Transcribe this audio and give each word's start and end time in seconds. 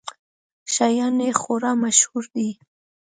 شیان 0.73 1.15
یې 1.25 1.31
خورا 1.41 1.71
مشهور 1.83 2.23
دي. 2.35 2.49